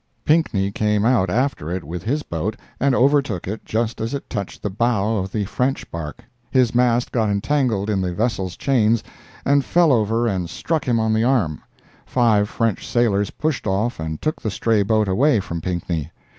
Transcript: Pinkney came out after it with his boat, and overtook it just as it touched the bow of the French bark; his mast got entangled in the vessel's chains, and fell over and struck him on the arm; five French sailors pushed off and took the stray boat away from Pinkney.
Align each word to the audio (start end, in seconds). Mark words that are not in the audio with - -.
Pinkney 0.25 0.71
came 0.71 1.05
out 1.05 1.29
after 1.29 1.69
it 1.69 1.83
with 1.83 2.01
his 2.01 2.23
boat, 2.23 2.55
and 2.79 2.95
overtook 2.95 3.47
it 3.47 3.63
just 3.63 4.01
as 4.01 4.15
it 4.15 4.31
touched 4.31 4.63
the 4.63 4.69
bow 4.71 5.17
of 5.17 5.31
the 5.31 5.45
French 5.45 5.91
bark; 5.91 6.25
his 6.49 6.73
mast 6.73 7.11
got 7.11 7.29
entangled 7.29 7.87
in 7.87 8.01
the 8.01 8.11
vessel's 8.11 8.57
chains, 8.57 9.03
and 9.45 9.63
fell 9.63 9.91
over 9.93 10.25
and 10.25 10.49
struck 10.49 10.87
him 10.87 10.99
on 10.99 11.13
the 11.13 11.23
arm; 11.23 11.61
five 12.03 12.49
French 12.49 12.87
sailors 12.87 13.29
pushed 13.29 13.67
off 13.67 13.99
and 13.99 14.23
took 14.23 14.41
the 14.41 14.49
stray 14.49 14.81
boat 14.81 15.07
away 15.07 15.39
from 15.39 15.61
Pinkney. 15.61 16.09